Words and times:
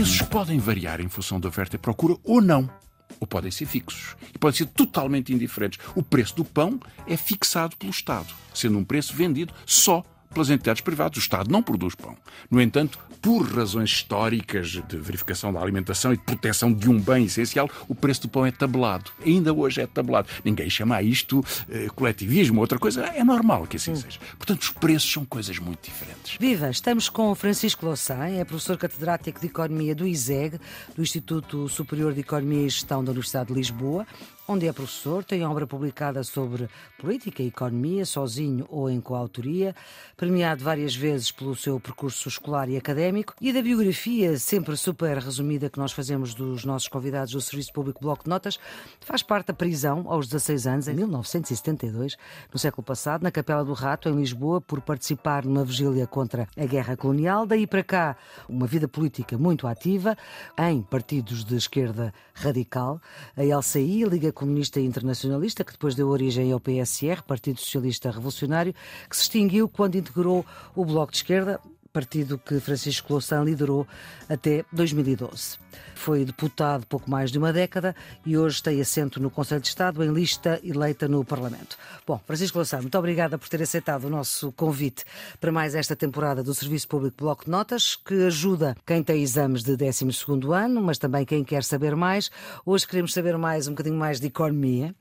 preços 0.00 0.22
podem 0.22 0.58
variar 0.58 1.00
em 1.00 1.08
função 1.08 1.40
da 1.40 1.48
oferta 1.48 1.74
e 1.74 1.78
procura 1.78 2.16
ou 2.24 2.40
não. 2.40 2.70
Ou 3.18 3.26
podem 3.26 3.50
ser 3.50 3.66
fixos. 3.66 4.16
E 4.32 4.38
podem 4.38 4.56
ser 4.56 4.66
totalmente 4.66 5.34
indiferentes. 5.34 5.78
O 5.96 6.02
preço 6.02 6.36
do 6.36 6.44
pão 6.44 6.80
é 7.08 7.16
fixado 7.16 7.76
pelo 7.76 7.90
Estado, 7.90 8.32
sendo 8.54 8.78
um 8.78 8.84
preço 8.84 9.12
vendido 9.12 9.52
só 9.66 10.04
pelas 10.32 10.50
entidades 10.50 10.80
privadas. 10.80 11.16
O 11.16 11.20
Estado 11.20 11.50
não 11.50 11.62
produz 11.62 11.94
pão. 11.94 12.16
No 12.50 12.60
entanto, 12.60 12.98
por 13.20 13.42
razões 13.42 13.90
históricas 13.90 14.68
de 14.68 14.96
verificação 14.96 15.52
da 15.52 15.60
alimentação 15.60 16.12
e 16.12 16.16
de 16.16 16.22
proteção 16.22 16.72
de 16.72 16.88
um 16.88 16.98
bem 16.98 17.24
essencial, 17.24 17.68
o 17.88 17.94
preço 17.94 18.22
do 18.22 18.28
pão 18.28 18.46
é 18.46 18.50
tabelado. 18.50 19.10
Ainda 19.24 19.52
hoje 19.52 19.80
é 19.80 19.86
tabelado. 19.86 20.28
Ninguém 20.44 20.70
chama 20.70 21.02
isto 21.02 21.44
eh, 21.68 21.88
coletivismo, 21.94 22.60
outra 22.60 22.78
coisa. 22.78 23.04
É 23.06 23.22
normal 23.22 23.66
que 23.66 23.76
assim 23.76 23.92
hum. 23.92 23.96
seja. 23.96 24.18
Portanto, 24.38 24.62
os 24.62 24.70
preços 24.70 25.12
são 25.12 25.24
coisas 25.24 25.58
muito 25.58 25.84
diferentes. 25.84 26.36
Viva! 26.38 26.70
Estamos 26.70 27.08
com 27.08 27.34
Francisco 27.34 27.84
Louçã, 27.84 28.26
é 28.26 28.44
professor 28.44 28.76
catedrático 28.76 29.40
de 29.40 29.46
Economia 29.46 29.94
do 29.94 30.06
ISEG, 30.06 30.58
do 30.96 31.02
Instituto 31.02 31.68
Superior 31.68 32.14
de 32.14 32.20
Economia 32.20 32.66
e 32.66 32.68
Gestão 32.70 33.04
da 33.04 33.10
Universidade 33.10 33.48
de 33.48 33.54
Lisboa 33.54 34.06
onde 34.50 34.66
é 34.66 34.72
professor, 34.72 35.22
tem 35.22 35.46
obra 35.46 35.64
publicada 35.64 36.24
sobre 36.24 36.68
política 36.98 37.40
e 37.40 37.46
economia, 37.46 38.04
sozinho 38.04 38.66
ou 38.68 38.90
em 38.90 39.00
coautoria, 39.00 39.76
premiado 40.16 40.64
várias 40.64 40.92
vezes 40.92 41.30
pelo 41.30 41.54
seu 41.54 41.78
percurso 41.78 42.28
escolar 42.28 42.68
e 42.68 42.76
académico, 42.76 43.32
e 43.40 43.52
da 43.52 43.62
biografia 43.62 44.36
sempre 44.38 44.76
super 44.76 45.18
resumida 45.18 45.70
que 45.70 45.78
nós 45.78 45.92
fazemos 45.92 46.34
dos 46.34 46.64
nossos 46.64 46.88
convidados 46.88 47.32
do 47.32 47.40
Serviço 47.40 47.72
Público 47.72 48.00
Bloco 48.00 48.24
de 48.24 48.30
Notas, 48.30 48.58
faz 49.00 49.22
parte 49.22 49.46
da 49.46 49.54
prisão 49.54 50.06
aos 50.08 50.26
16 50.26 50.66
anos, 50.66 50.88
em 50.88 50.94
1972, 50.94 52.16
no 52.52 52.58
século 52.58 52.82
passado, 52.82 53.22
na 53.22 53.30
Capela 53.30 53.64
do 53.64 53.72
Rato, 53.72 54.08
em 54.08 54.16
Lisboa, 54.16 54.60
por 54.60 54.80
participar 54.80 55.44
numa 55.44 55.64
vigília 55.64 56.08
contra 56.08 56.48
a 56.56 56.66
guerra 56.66 56.96
colonial. 56.96 57.46
Daí 57.46 57.68
para 57.68 57.84
cá, 57.84 58.16
uma 58.48 58.66
vida 58.66 58.88
política 58.88 59.38
muito 59.38 59.68
ativa, 59.68 60.18
em 60.58 60.82
partidos 60.82 61.44
de 61.44 61.54
esquerda 61.54 62.12
radical, 62.34 63.00
a 63.36 63.44
LCI, 63.44 64.02
Liga 64.06 64.32
Comunista 64.40 64.80
Internacionalista, 64.80 65.62
que 65.62 65.72
depois 65.72 65.94
deu 65.94 66.08
origem 66.08 66.50
ao 66.50 66.58
PSR, 66.58 67.22
Partido 67.26 67.60
Socialista 67.60 68.10
Revolucionário, 68.10 68.74
que 69.06 69.14
se 69.14 69.24
extinguiu 69.24 69.68
quando 69.68 69.96
integrou 69.96 70.46
o 70.74 70.82
Bloco 70.82 71.12
de 71.12 71.18
Esquerda, 71.18 71.60
partido 71.92 72.38
que 72.38 72.58
Francisco 72.58 73.12
Louçã 73.12 73.44
liderou 73.44 73.86
até 74.30 74.64
2012. 74.72 75.58
Foi 75.94 76.24
deputado 76.24 76.86
pouco 76.86 77.10
mais 77.10 77.30
de 77.30 77.38
uma 77.38 77.52
década 77.52 77.94
e 78.24 78.36
hoje 78.36 78.62
tem 78.62 78.80
assento 78.80 79.20
no 79.20 79.30
Conselho 79.30 79.60
de 79.60 79.68
Estado 79.68 80.02
em 80.02 80.12
lista 80.12 80.60
eleita 80.64 81.06
no 81.06 81.24
Parlamento. 81.24 81.76
Bom, 82.06 82.20
Francisco 82.26 82.58
Louçã, 82.58 82.78
muito 82.80 82.96
obrigada 82.98 83.38
por 83.38 83.48
ter 83.48 83.62
aceitado 83.62 84.04
o 84.04 84.10
nosso 84.10 84.50
convite 84.52 85.04
para 85.40 85.52
mais 85.52 85.74
esta 85.74 85.94
temporada 85.94 86.42
do 86.42 86.54
Serviço 86.54 86.88
Público 86.88 87.16
Bloco 87.18 87.44
de 87.44 87.50
Notas, 87.50 87.96
que 87.96 88.26
ajuda 88.26 88.76
quem 88.86 89.02
tem 89.02 89.22
exames 89.22 89.62
de 89.62 89.76
12 89.76 90.06
ano, 90.54 90.80
mas 90.80 90.98
também 90.98 91.24
quem 91.24 91.44
quer 91.44 91.62
saber 91.62 91.94
mais. 91.94 92.30
Hoje 92.64 92.86
queremos 92.86 93.12
saber 93.12 93.36
mais, 93.36 93.68
um 93.68 93.72
bocadinho 93.72 93.96
mais 93.96 94.18
de 94.18 94.26
economia, 94.26 94.94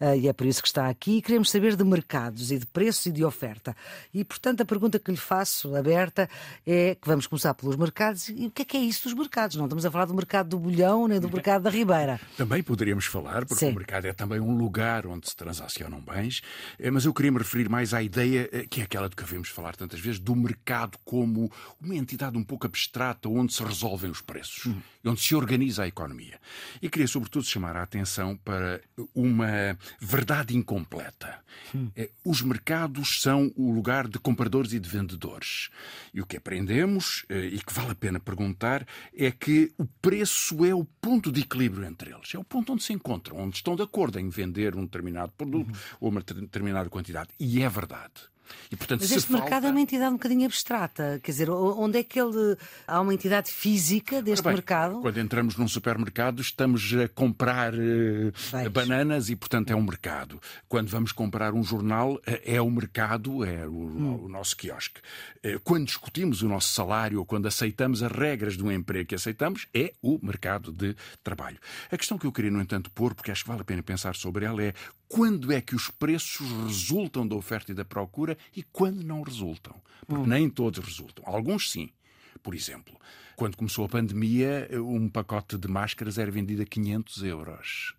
eh, 0.00 0.18
e 0.18 0.28
é 0.28 0.32
por 0.32 0.46
isso 0.46 0.62
que 0.62 0.68
está 0.68 0.88
aqui. 0.88 1.22
Queremos 1.22 1.50
saber 1.50 1.76
de 1.76 1.84
mercados 1.84 2.50
e 2.50 2.58
de 2.58 2.66
preços 2.66 3.06
e 3.06 3.12
de 3.12 3.24
oferta. 3.24 3.76
E, 4.12 4.24
portanto, 4.24 4.62
a 4.62 4.64
pergunta 4.64 4.98
que 4.98 5.10
lhe 5.10 5.16
faço, 5.16 5.76
aberta, 5.76 6.28
é 6.66 6.94
que 6.94 7.06
vamos 7.06 7.26
começar 7.26 7.54
pelos 7.54 7.76
mercados. 7.76 8.28
E 8.28 8.46
o 8.46 8.50
que 8.50 8.62
é 8.62 8.64
que 8.64 8.76
é 8.76 8.80
isso 8.80 9.04
dos 9.04 9.14
mercados? 9.14 9.56
Não 9.56 9.66
estamos 9.66 9.84
a 9.84 9.90
falar 9.90 10.06
do 10.06 10.14
mercado 10.16 10.48
do 10.48 10.58
bolhão 10.58 11.06
nem 11.06 11.20
do 11.20 11.30
mercado 11.30 11.62
da 11.62 11.70
Ribeira. 11.70 12.20
Também 12.36 12.62
poderíamos 12.62 13.06
falar, 13.06 13.44
porque 13.44 13.66
Sim. 13.66 13.72
o 13.72 13.74
mercado 13.74 14.06
é 14.06 14.12
também 14.12 14.40
um 14.40 14.56
lugar 14.56 15.06
onde 15.06 15.28
se 15.28 15.36
transacionam 15.36 16.00
bens, 16.00 16.42
eh, 16.78 16.90
mas 16.90 17.04
eu 17.04 17.14
queria 17.14 17.30
me 17.30 17.38
referir 17.38 17.68
mais 17.68 17.94
à 17.94 18.02
ideia, 18.02 18.48
eh, 18.52 18.66
que 18.68 18.80
é 18.80 18.84
aquela 18.84 19.08
de 19.08 19.16
que 19.16 19.22
ouvimos 19.22 19.48
falar 19.48 19.76
tantas 19.76 20.00
vezes, 20.00 20.18
do 20.18 20.34
mercado 20.34 20.98
como 21.04 21.50
uma 21.80 21.94
entidade 21.94 22.36
um 22.36 22.42
pouco 22.42 22.66
abstrata 22.66 23.28
onde 23.28 23.52
se 23.52 23.62
resolvem 23.62 24.10
os 24.10 24.20
preços, 24.20 24.66
hum. 24.66 24.80
onde 25.04 25.20
se 25.20 25.34
organiza 25.34 25.84
a 25.84 25.88
economia. 25.88 26.40
E 26.80 26.88
queria, 26.88 27.06
sobretudo, 27.06 27.44
chamar 27.44 27.76
a 27.76 27.82
atenção 27.82 28.36
para 28.36 28.80
uma 29.14 29.78
verdade 30.00 30.56
incompleta. 30.56 31.38
Hum. 31.74 31.90
Os 32.24 32.42
mercados 32.42 33.22
são 33.22 33.52
o 33.56 33.70
lugar 33.70 34.08
de 34.08 34.18
compradores 34.18 34.72
e 34.72 34.78
de 34.78 34.88
vendedores. 34.88 35.70
E 36.12 36.20
o 36.20 36.26
que 36.26 36.36
aprendemos, 36.36 37.24
e 37.30 37.58
que 37.58 37.72
vale 37.72 37.92
a 37.92 37.94
pena 37.94 38.20
perguntar, 38.20 38.86
é 39.16 39.30
que 39.30 39.72
o 39.78 39.86
preço 40.06 40.64
é 40.64 40.72
o 40.72 40.84
ponto 40.84 41.32
de 41.32 41.40
equilíbrio 41.40 41.84
entre 41.84 42.12
eles. 42.12 42.32
É 42.32 42.38
o 42.38 42.44
ponto 42.44 42.72
onde 42.72 42.84
se 42.84 42.92
encontram, 42.92 43.38
onde 43.38 43.56
estão 43.56 43.74
de 43.74 43.82
acordo 43.82 44.20
em 44.20 44.28
vender 44.28 44.76
um 44.76 44.84
determinado 44.84 45.32
produto 45.36 45.68
uhum. 45.68 45.96
ou 46.00 46.10
uma 46.10 46.20
determinada 46.20 46.88
quantidade. 46.88 47.30
E 47.40 47.60
é 47.60 47.68
verdade. 47.68 48.12
E, 48.70 48.76
portanto, 48.76 49.00
Mas 49.00 49.10
este 49.10 49.32
mercado 49.32 49.50
falta... 49.50 49.68
é 49.68 49.70
uma 49.70 49.80
entidade 49.80 50.10
um 50.10 50.16
bocadinho 50.16 50.46
abstrata. 50.46 51.20
Quer 51.22 51.30
dizer, 51.30 51.50
onde 51.50 51.98
é 51.98 52.02
que 52.02 52.20
ele. 52.20 52.56
Há 52.86 53.00
uma 53.00 53.14
entidade 53.14 53.50
física 53.50 54.22
deste 54.22 54.42
bem, 54.42 54.54
mercado? 54.54 55.00
Quando 55.00 55.18
entramos 55.18 55.56
num 55.56 55.68
supermercado, 55.68 56.40
estamos 56.40 56.92
a 56.94 57.08
comprar 57.08 57.74
uh, 57.74 58.70
bananas 58.70 59.28
e, 59.28 59.36
portanto, 59.36 59.70
é 59.70 59.76
um 59.76 59.82
mercado. 59.82 60.40
Quando 60.68 60.88
vamos 60.88 61.12
comprar 61.12 61.54
um 61.54 61.62
jornal, 61.62 62.20
é 62.24 62.60
o 62.60 62.70
mercado, 62.70 63.44
é 63.44 63.66
o, 63.66 63.72
hum. 63.72 64.24
o 64.24 64.28
nosso 64.28 64.56
quiosque. 64.56 65.00
Eh, 65.42 65.60
quando 65.62 65.86
discutimos 65.86 66.42
o 66.42 66.48
nosso 66.48 66.68
salário 66.68 67.20
ou 67.20 67.24
quando 67.24 67.46
aceitamos 67.46 68.02
as 68.02 68.10
regras 68.10 68.56
de 68.56 68.64
um 68.64 68.72
emprego 68.72 69.08
que 69.08 69.14
aceitamos, 69.14 69.68
é 69.72 69.92
o 70.02 70.18
mercado 70.20 70.72
de 70.72 70.96
trabalho. 71.22 71.58
A 71.90 71.96
questão 71.96 72.18
que 72.18 72.26
eu 72.26 72.32
queria, 72.32 72.50
no 72.50 72.60
entanto, 72.60 72.90
pôr, 72.90 73.14
porque 73.14 73.30
acho 73.30 73.44
que 73.44 73.48
vale 73.48 73.62
a 73.62 73.64
pena 73.64 73.82
pensar 73.82 74.16
sobre 74.16 74.44
ela, 74.44 74.62
é 74.62 74.74
quando 75.08 75.52
é 75.52 75.60
que 75.60 75.74
os 75.74 75.88
preços 75.88 76.50
resultam 76.66 77.26
da 77.26 77.36
oferta 77.36 77.70
e 77.70 77.74
da 77.74 77.84
procura 77.84 78.35
e 78.54 78.62
quando 78.62 79.02
não 79.02 79.22
resultam. 79.22 79.74
Porque 80.06 80.22
hum. 80.22 80.26
nem 80.26 80.48
todos 80.48 80.84
resultam. 80.84 81.24
Alguns 81.26 81.70
sim. 81.70 81.90
Por 82.42 82.54
exemplo, 82.54 82.94
quando 83.34 83.56
começou 83.56 83.84
a 83.84 83.88
pandemia, 83.88 84.68
um 84.72 85.08
pacote 85.08 85.58
de 85.58 85.68
máscaras 85.68 86.18
era 86.18 86.30
vendido 86.30 86.62
a 86.62 86.66
500 86.66 87.22
euros. 87.24 87.94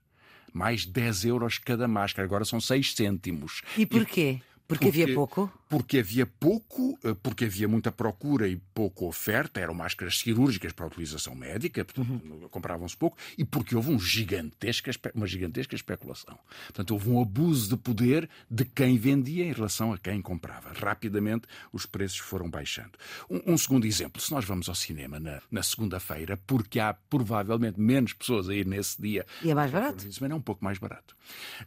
Mais 0.54 0.86
10 0.86 1.26
euros 1.26 1.58
cada 1.58 1.88
máscara. 1.88 2.26
Agora 2.26 2.46
são 2.46 2.60
6 2.60 2.96
cêntimos. 2.96 3.62
E 3.78 3.86
porquê? 3.86 4.40
E... 4.42 4.58
Porque, 4.68 4.86
porque, 4.86 4.88
havia 4.88 5.14
pouco? 5.14 5.52
Porque 5.70 6.00
havia 6.00 6.26
pouco, 6.26 6.98
eh, 7.04 7.16
porque 7.22 7.46
havia 7.46 7.68
muita 7.68 7.92
procura 7.92 8.48
e 8.48 8.58
pouca 8.74 9.06
oferta, 9.06 9.60
eram 9.60 9.74
máscaras 9.74 10.20
cirúrgicas 10.20 10.72
para 10.72 10.86
a 10.86 10.88
utilização 10.88 11.36
médica, 11.36 11.86
uhum. 11.98 12.48
compravam-se 12.50 12.96
pouco, 12.96 13.18
e 13.38 13.44
porque 13.44 13.76
houve 13.76 13.92
um 13.92 14.00
gigantesca, 14.00 14.92
uma 15.14 15.28
gigantesca 15.28 15.76
especulação. 15.76 16.38
Portanto, 16.68 16.92
houve 16.92 17.10
um 17.10 17.22
abuso 17.22 17.70
de 17.70 17.78
poder 17.78 18.30
de 18.50 18.64
quem 18.64 18.98
vendia 18.98 19.46
em 19.46 19.52
relação 19.52 19.92
a 19.92 19.98
quem 19.98 20.22
comprava. 20.22 20.72
Rapidamente 20.74 21.48
os 21.74 21.86
preços 21.86 22.20
foram 22.20 22.50
baixando. 22.50 22.92
Um, 23.30 23.54
um 23.54 23.58
segundo 23.58 23.86
exemplo, 23.86 24.22
se 24.22 24.32
nós 24.32 24.46
vamos 24.46 24.70
ao 24.70 24.76
cinema 24.76 25.20
na, 25.20 25.42
na 25.52 25.64
segunda-feira, 25.64 26.38
porque 26.48 26.80
há 26.80 26.94
provavelmente 26.94 27.80
menos 27.80 28.14
pessoas 28.14 28.48
a 28.50 28.56
ir 28.56 28.66
nesse 28.66 29.02
dia. 29.02 29.26
E 29.44 29.52
é 29.52 29.56
mais 29.56 29.72
barato? 29.72 30.06
Mas 30.06 30.22
é 30.22 30.36
um 30.36 30.42
pouco 30.42 30.64
mais 30.64 30.78
barato. 30.78 31.16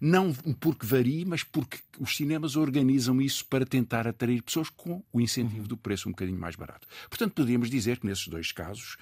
Não 0.00 0.32
porque 0.32 0.86
varie, 0.86 1.24
mas 1.24 1.42
porque 1.42 1.78
os 1.98 2.16
cinemas 2.16 2.56
organizam 2.56 3.20
isso 3.20 3.44
para 3.44 3.66
tentar 3.66 3.89
atrair 3.98 4.42
pessoas 4.42 4.68
com 4.68 5.02
o 5.12 5.20
incentivo 5.20 5.66
do 5.66 5.76
preço 5.76 6.08
um 6.08 6.12
bocadinho 6.12 6.38
mais 6.38 6.54
barato. 6.54 6.86
Portanto, 7.08 7.32
poderíamos 7.32 7.68
dizer 7.68 7.98
que 7.98 8.06
nesses 8.06 8.28
dois 8.28 8.52
casos, 8.52 8.96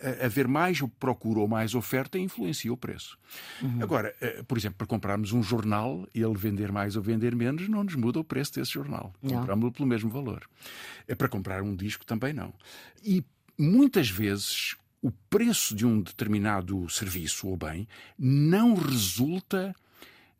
eh, 0.00 0.24
haver 0.24 0.48
mais 0.48 0.80
procura 0.98 1.40
ou 1.40 1.48
mais 1.48 1.74
oferta 1.74 2.18
influencia 2.18 2.72
o 2.72 2.76
preço. 2.76 3.18
Uhum. 3.62 3.82
Agora, 3.82 4.14
eh, 4.20 4.42
por 4.46 4.56
exemplo, 4.56 4.78
para 4.78 4.86
comprarmos 4.86 5.32
um 5.32 5.42
jornal, 5.42 6.08
ele 6.14 6.34
vender 6.34 6.72
mais 6.72 6.96
ou 6.96 7.02
vender 7.02 7.34
menos, 7.34 7.68
não 7.68 7.84
nos 7.84 7.94
muda 7.94 8.18
o 8.18 8.24
preço 8.24 8.54
desse 8.54 8.72
jornal. 8.72 9.12
Compramos-lo 9.20 9.72
pelo 9.72 9.88
mesmo 9.88 10.10
valor. 10.10 10.48
É 11.06 11.14
para 11.14 11.28
comprar 11.28 11.62
um 11.62 11.76
disco 11.76 12.04
também 12.04 12.32
não. 12.32 12.52
E 13.04 13.24
muitas 13.58 14.08
vezes 14.08 14.76
o 15.02 15.10
preço 15.28 15.74
de 15.74 15.86
um 15.86 16.00
determinado 16.00 16.88
serviço 16.88 17.48
ou 17.48 17.56
bem 17.56 17.88
não 18.18 18.74
resulta 18.74 19.74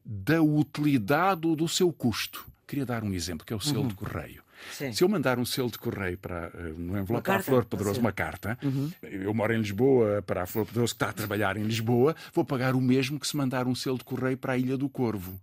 da 0.05 0.43
utilidade 0.43 1.47
ou 1.47 1.54
do 1.54 1.69
seu 1.69 1.92
custo. 1.92 2.49
Queria 2.71 2.87
dar 2.87 3.03
um 3.03 3.13
exemplo, 3.13 3.45
que 3.45 3.53
é 3.53 3.57
o 3.57 3.61
selo 3.61 3.81
uhum. 3.81 3.89
de 3.89 3.95
correio. 3.97 4.45
Sim. 4.71 4.93
Se 4.93 5.03
eu 5.03 5.09
mandar 5.09 5.41
um 5.41 5.45
selo 5.45 5.69
de 5.69 5.77
correio 5.77 6.17
para, 6.17 6.51
no 6.77 6.97
envelope 6.97 7.25
para 7.25 7.37
a 7.39 7.43
Flor 7.43 7.65
Pedroso, 7.65 7.99
uma 7.99 8.13
carta, 8.13 8.57
uhum. 8.63 8.93
eu 9.03 9.34
moro 9.34 9.53
em 9.53 9.59
Lisboa, 9.59 10.22
para 10.22 10.45
a 10.45 10.47
Flor 10.47 10.65
Pedroso 10.65 10.95
que 10.95 10.97
está 10.97 11.11
a 11.11 11.13
trabalhar 11.13 11.57
em 11.57 11.65
Lisboa, 11.65 12.15
vou 12.33 12.45
pagar 12.45 12.77
o 12.77 12.81
mesmo 12.81 13.19
que 13.19 13.27
se 13.27 13.37
mandar 13.37 13.67
um 13.67 13.75
selo 13.75 13.99
de 13.99 14.05
correio 14.05 14.39
para 14.39 14.53
a 14.53 14.57
Ilha 14.57 14.77
do 14.77 14.89
Corvo 14.89 15.41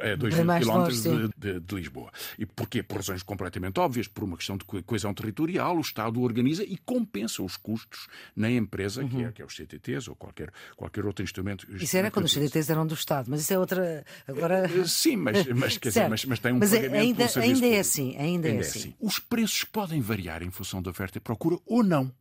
é 0.00 0.16
2 0.16 0.34
mil 0.34 0.58
quilómetros 0.58 1.02
de, 1.02 1.28
de, 1.36 1.60
de, 1.60 1.74
Lisboa. 1.74 2.10
E 2.38 2.46
porquê? 2.46 2.82
Por 2.82 2.96
razões 2.96 3.22
completamente 3.22 3.78
óbvias, 3.80 4.08
por 4.08 4.24
uma 4.24 4.36
questão 4.36 4.56
de 4.56 4.64
coesão 4.64 5.14
territorial, 5.14 5.76
o 5.76 5.80
Estado 5.80 6.20
organiza 6.20 6.64
e 6.64 6.76
compensa 6.78 7.42
os 7.42 7.56
custos 7.56 8.06
na 8.34 8.50
empresa, 8.50 9.02
uhum. 9.02 9.08
que, 9.08 9.24
é, 9.24 9.32
que 9.32 9.42
é 9.42 9.44
os 9.44 9.54
CTTs 9.54 10.08
ou 10.08 10.16
qualquer, 10.16 10.50
qualquer 10.76 11.04
outro 11.04 11.24
instrumento. 11.24 11.66
Isso 11.76 11.96
era 11.96 12.10
quando 12.10 12.26
os 12.26 12.32
CTTs 12.32 12.70
eram 12.70 12.86
do 12.86 12.94
Estado, 12.94 13.30
mas 13.30 13.40
isso 13.40 13.52
é 13.52 13.58
outra. 13.58 14.04
Agora... 14.26 14.64
Eh, 14.66 14.84
sim, 14.86 15.16
mas, 15.16 15.46
mas, 15.46 15.78
quer 15.78 15.88
dizer, 15.88 16.08
mas, 16.08 16.24
mas 16.24 16.38
tem 16.38 16.52
um 16.52 16.58
mas 16.58 16.70
pagamento 16.70 16.96
ainda, 16.96 17.40
ainda 17.40 17.66
é 17.66 17.78
assim, 17.78 18.16
ainda, 18.16 18.18
é 18.18 18.22
ainda 18.22 18.48
é, 18.48 18.58
assim. 18.58 18.78
assim. 18.78 18.94
Os 19.00 19.18
preços 19.18 19.64
podem 19.64 20.00
variar 20.00 20.42
em 20.42 20.50
função 20.50 20.82
da 20.82 20.90
oferta 20.90 21.18
e 21.18 21.20
procura 21.20 21.58
ou 21.66 21.82
não 21.82 22.12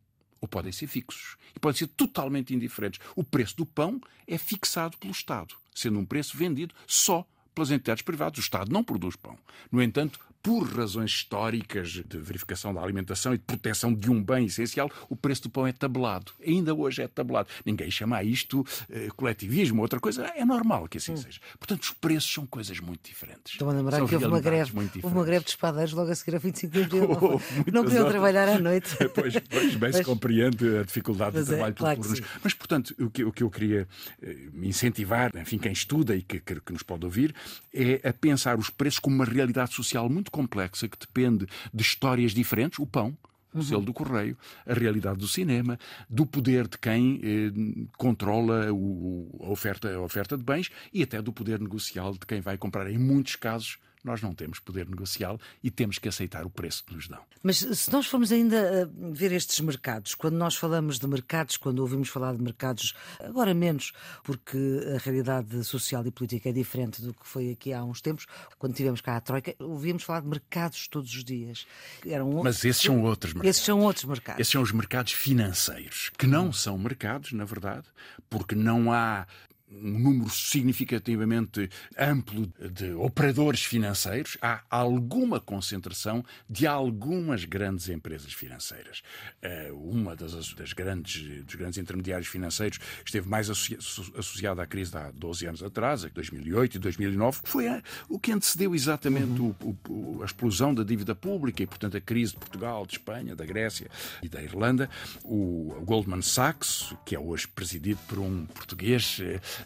ou 0.42 0.48
podem 0.48 0.72
ser 0.72 0.88
fixos 0.88 1.38
e 1.56 1.60
podem 1.60 1.78
ser 1.78 1.88
totalmente 1.88 2.54
indiferentes. 2.54 3.00
O 3.16 3.24
preço 3.24 3.56
do 3.56 3.66
pão 3.66 4.02
é 4.28 4.38
fixado 4.38 4.98
pelo 4.98 5.12
Estado, 5.12 5.56
sendo 5.74 6.00
um 6.00 6.06
preço 6.06 6.36
vendido 6.36 6.74
só 6.88 7.26
pelas 7.54 7.72
entidades 7.72 8.02
privadas. 8.02 8.38
O 8.38 8.42
Estado 8.42 8.72
não 8.72 8.84
produz 8.84 9.16
pão. 9.16 9.38
No 9.72 9.82
entanto, 9.82 10.20
por 10.42 10.68
razões 10.68 11.12
históricas 11.12 11.90
de 11.90 12.18
verificação 12.18 12.74
da 12.74 12.82
alimentação 12.82 13.34
e 13.34 13.38
de 13.38 13.44
proteção 13.44 13.94
de 13.94 14.10
um 14.10 14.24
bem 14.24 14.46
essencial, 14.46 14.90
o 15.10 15.16
preço 15.16 15.44
do 15.44 15.50
pão 15.50 15.68
é 15.68 15.72
tabelado. 15.72 16.32
Ainda 16.46 16.74
hoje 16.74 17.02
é 17.02 17.08
tabelado. 17.08 17.48
Ninguém 17.66 17.92
chama 17.92 18.24
isto 18.24 18.66
eh, 18.90 19.10
coletivismo, 19.16 19.82
outra 19.82 20.00
coisa. 20.00 20.26
É 20.36 20.44
normal 20.44 20.88
que 20.88 20.98
assim 20.98 21.14
hum. 21.14 21.18
seja. 21.18 21.40
Portanto, 21.60 21.84
os 21.84 21.92
preços 21.92 22.34
são 22.34 22.46
coisas 22.46 22.80
muito 22.80 23.08
diferentes. 23.08 23.54
Estou 23.54 23.70
a 23.70 23.74
lembrar 23.74 23.98
são 23.98 24.08
que 24.08 24.16
houve 24.16 24.28
uma 24.28 24.40
greve, 24.40 24.72
houve 25.04 25.16
uma 25.16 25.24
greve 25.24 25.46
de 25.46 25.52
espadeiros 25.52 25.94
logo 25.94 26.12
a 26.12 26.16
seguir 26.16 26.36
a 26.36 26.40
25 26.40 26.74
de 26.74 26.82
abril. 26.84 27.18
Oh, 27.22 27.72
não 27.72 27.84
podiam 27.84 28.08
trabalhar 28.08 28.48
à 28.48 28.60
noite. 28.60 28.96
pois, 29.14 29.34
pois, 29.50 29.76
bem 29.76 29.94
se 29.94 30.04
compreende 30.04 30.78
a 30.78 30.84
dificuldade 30.84 31.36
do 31.36 31.42
é, 31.42 31.46
trabalho 31.46 31.72
é, 31.72 31.74
claro 31.74 31.98
por 31.98 32.08
turnos. 32.08 32.28
Mas, 32.44 32.54
portanto, 32.54 32.96
o 33.00 33.10
que, 33.10 33.24
o 33.24 33.32
que 33.32 33.44
eu 33.44 33.50
queria 33.50 33.88
eh, 34.22 34.50
incentivar, 34.64 35.32
enfim, 35.36 35.58
quem 35.58 35.72
estuda 35.72 36.16
e 36.16 36.24
que, 36.24 36.40
que, 36.40 36.60
que 36.60 36.74
nos 36.74 36.84
pode 36.84 37.06
ouvir, 37.06 37.36
é 37.74 38.08
a 38.08 38.14
pensar 38.14 38.58
os 38.58 38.70
preços 38.70 39.00
como 39.00 39.16
uma 39.16 39.26
realidade 39.26 39.74
social 39.74 40.10
muito 40.10 40.31
muito 40.32 40.48
complexa 40.48 40.88
que 40.88 40.98
depende 40.98 41.46
de 41.74 41.82
histórias 41.82 42.32
diferentes, 42.32 42.80
o 42.80 42.88
pão, 42.88 43.18
o 43.54 43.58
uhum. 43.58 43.64
selo 43.64 43.82
do 43.82 43.94
correio, 43.94 44.38
a 44.66 44.74
realidade 44.74 45.20
do 45.20 45.28
cinema, 45.28 45.78
do 46.10 46.26
poder 46.26 46.68
de 46.68 46.78
quem 46.78 47.20
eh, 47.22 47.88
controla 47.98 48.72
o, 48.72 49.30
a, 49.44 49.50
oferta, 49.50 49.94
a 49.94 50.00
oferta 50.00 50.38
de 50.38 50.44
bens 50.44 50.72
e 50.94 51.04
até 51.04 51.22
do 51.22 51.34
poder 51.34 51.60
negocial 51.60 52.14
de 52.14 52.20
quem 52.20 52.40
vai 52.40 52.58
comprar. 52.58 52.90
Em 52.90 52.98
muitos 52.98 53.36
casos, 53.36 53.78
nós 54.04 54.22
não 54.22 54.34
temos 54.34 54.60
poder 54.60 54.88
negocial 54.88 55.40
e 55.64 55.70
temos 55.70 56.00
que 56.00 56.08
aceitar 56.08 56.46
o 56.46 56.50
preço 56.50 56.84
que 56.84 56.94
nos 56.94 57.08
dão. 57.08 57.22
Mas 57.44 57.58
se 57.58 57.92
nós 57.92 58.06
formos 58.06 58.32
ainda 58.32 58.58
eh, 58.58 58.88
ver 59.12 59.32
estes 59.32 59.60
mercados, 59.60 60.16
quando 60.16 60.36
nós 60.36 60.56
falamos 60.56 61.00
de 61.00 61.08
mercados, 61.08 61.58
quando 61.58 61.80
ouvimos 61.80 62.10
falar 62.10 62.36
de 62.36 62.42
mercados, 62.42 62.94
agora 63.20 63.54
menos, 63.54 63.94
porque 64.24 64.58
a 64.96 64.98
realidade 65.00 65.64
social 65.64 66.06
e 66.06 66.12
política 66.12 66.50
é 66.50 66.52
diferente 66.52 67.02
do 67.02 67.14
que 67.14 67.26
foi 67.28 67.52
aqui 67.52 67.74
há 67.74 67.84
uns 67.84 68.02
tempos, 68.02 68.26
quando 68.58 68.74
tivemos 68.74 69.02
cá 69.02 69.18
a 69.18 69.22
Troika, 69.22 69.56
ouvíamos 69.60 70.04
falar 70.04 70.22
de 70.22 70.28
mercados 70.28 70.88
todos 70.88 71.14
os 71.14 71.24
dias. 71.24 71.66
Eram... 72.06 72.44
Mas 72.44 72.64
esses 72.66 72.82
são 72.82 73.02
outros 73.02 73.34
mercados. 73.34 73.50
Esses 73.50 73.66
são 73.66 73.80
outros 73.80 74.06
mercados. 74.06 74.42
Esses 74.42 74.52
são 74.52 74.62
os 74.62 74.72
mercados 74.72 75.14
financeiros, 75.14 76.12
que 76.18 76.28
não 76.28 76.52
são 76.52 76.78
mercados, 76.78 77.32
na 77.32 77.46
verdade, 77.46 77.88
porque 78.30 78.56
não 78.56 78.92
há 78.92 79.26
um 79.72 80.00
número 80.00 80.30
significativamente 80.30 81.70
amplo 81.98 82.52
de 82.60 82.92
operadores 82.94 83.64
financeiros, 83.64 84.38
há 84.42 84.62
alguma 84.70 85.40
concentração 85.40 86.24
de 86.50 86.68
algumas 86.68 87.46
grandes 87.46 87.90
empresas 87.90 88.34
financeiras. 88.34 89.02
Eh, 89.42 89.72
uma 89.74 90.16
das, 90.16 90.54
das 90.54 90.74
grandes, 90.74 91.44
dos 91.46 91.56
grandes 91.56 91.78
intermediários 91.78 92.28
financeiros 92.28 92.78
que 92.78 93.06
esteve 93.06 93.30
mais 93.30 93.50
associada 93.50 94.62
à 94.62 94.68
crise 94.68 94.92
de 94.92 94.98
há 94.98 95.12
12 95.12 95.46
anos 95.48 95.64
atrás, 95.64 96.04
2008 96.04 96.76
e 96.76 96.80
2009, 96.80 97.40
foi 97.44 97.68
a, 97.68 97.82
o 98.10 98.20
que 98.20 98.32
antecedeu 98.32 98.76
exatamente 98.76 99.40
uhum. 99.40 99.56
o, 99.62 99.92
o, 99.92 100.22
a 100.22 100.26
explosão 100.26 100.74
da 100.74 100.84
dívida 100.84 101.16
pública 101.16 101.64
e, 101.64 101.68
portanto, 101.68 101.96
a 101.96 102.02
crise 102.02 102.34
de 102.34 102.40
Portugal, 102.40 102.86
de 102.86 102.94
Espanha, 102.94 103.36
da 103.36 103.46
Grécia 103.46 103.90
e 104.22 104.28
da 104.28 104.42
Irlanda. 104.42 104.90
O 105.24 105.82
Goldman 105.86 106.22
Sachs, 106.22 106.94
que 107.06 107.16
é 107.16 107.20
hoje 107.20 107.48
presidido 107.48 108.00
por 108.08 108.20
um 108.20 108.46
português, 108.48 109.20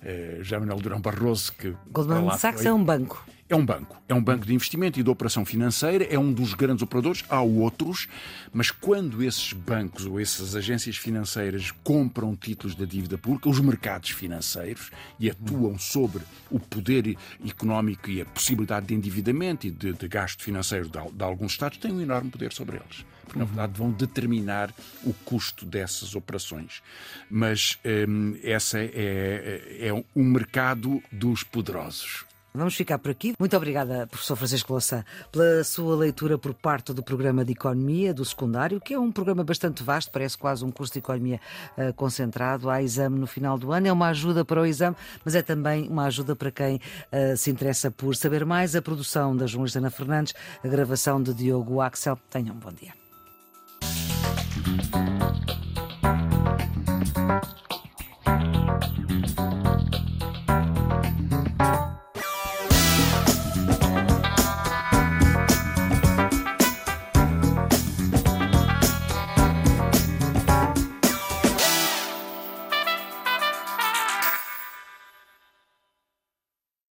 eh, 0.04 0.42
Manuel 0.60 0.80
Durão 0.80 1.02
Barroso, 1.02 1.54
que. 1.54 1.76
Goldman 1.92 2.38
Sachs 2.38 2.66
é 2.66 2.74
um 2.74 2.84
banco. 2.84 3.26
É 3.48 3.56
um 3.56 3.64
banco, 3.64 4.02
é 4.10 4.14
um 4.16 4.24
banco 4.24 4.44
de 4.44 4.56
investimento 4.56 5.00
e 5.00 5.04
de 5.04 5.10
operação 5.10 5.46
financeira, 5.46 6.04
é 6.06 6.18
um 6.18 6.34
dos 6.34 6.56
grandes 6.56 6.82
operadores, 6.82 7.24
há 7.30 7.42
outros, 7.42 8.08
mas 8.52 8.72
quando 8.72 9.22
esses 9.22 9.54
bancos 9.54 10.08
ou 10.08 10.20
essas 10.20 10.56
agências 10.56 10.98
financeiras 10.98 11.70
compram 11.84 12.36
títulos 12.36 12.74
da 12.74 12.86
dívida 12.86 13.20
pública, 13.20 13.48
os 13.48 13.60
mercados 13.60 14.10
financeiros, 14.10 14.90
e 15.20 15.30
atuam 15.30 15.78
sobre 15.78 16.24
o 16.50 16.60
poder 16.60 17.16
económico 17.48 18.10
e 18.10 18.20
a 18.20 18.26
possibilidade 18.26 18.88
de 18.88 18.96
endividamento 18.96 19.68
e 19.68 19.70
de, 19.70 19.94
de 19.94 20.08
gasto 20.08 20.42
financeiro 20.42 20.90
de, 20.90 21.00
de 21.12 21.24
alguns 21.24 21.52
Estados, 21.52 21.78
têm 21.78 21.92
um 21.92 22.02
enorme 22.02 22.32
poder 22.32 22.52
sobre 22.52 22.78
eles. 22.78 23.06
Porque 23.26 23.38
na 23.38 23.46
verdade 23.46 23.74
vão 23.78 23.92
determinar 23.92 24.74
o 25.04 25.14
custo 25.14 25.68
dessas 25.68 26.16
operações. 26.16 26.82
Mas 27.30 27.78
hum, 28.10 28.40
essa 28.44 28.80
é, 28.80 29.78
é 29.82 30.04
um 30.16 30.24
mercado 30.24 31.00
dos 31.12 31.44
poderosos. 31.44 32.26
Vamos 32.56 32.76
ficar 32.76 32.98
por 32.98 33.12
aqui. 33.12 33.34
Muito 33.40 33.56
obrigada, 33.56 34.08
professor 34.08 34.36
Francisco 34.36 34.72
Louçã, 34.72 35.04
pela 35.32 35.64
sua 35.64 35.96
leitura 35.96 36.38
por 36.38 36.54
parte 36.54 36.94
do 36.94 37.04
programa 37.04 37.44
de 37.44 37.52
Economia 37.52 38.14
do 38.14 38.24
secundário, 38.24 38.80
que 38.80 38.94
é 38.94 39.00
um 39.00 39.12
programa 39.12 39.44
bastante 39.44 39.84
vasto, 39.84 40.12
parece 40.12 40.38
quase 40.38 40.64
um 40.64 40.72
curso 40.72 40.94
de 40.94 41.00
Economia 41.00 41.40
uh, 41.78 41.94
concentrado. 41.94 42.70
Há 42.70 42.82
exame 42.82 43.20
no 43.20 43.28
final 43.28 43.58
do 43.58 43.72
ano, 43.72 43.88
é 43.88 43.92
uma 43.92 44.08
ajuda 44.08 44.44
para 44.44 44.62
o 44.62 44.66
exame, 44.66 44.96
mas 45.24 45.36
é 45.36 45.42
também 45.42 45.88
uma 45.88 46.06
ajuda 46.06 46.36
para 46.36 46.52
quem 46.52 46.76
uh, 46.76 47.38
se 47.38 47.52
interessa 47.52 47.92
por 47.92 48.16
saber 48.16 48.46
mais. 48.46 48.76
A 48.76 48.82
produção 48.82 49.36
da 49.36 49.46
jornalista 49.46 49.80
Ana 49.80 49.90
Fernandes, 49.90 50.34
a 50.64 50.68
gravação 50.68 51.22
de 51.22 51.34
Diogo 51.34 51.82
Axel. 51.82 52.18
Tenham 52.30 52.56
um 52.56 52.60
bom 52.60 52.72
dia. 52.72 52.94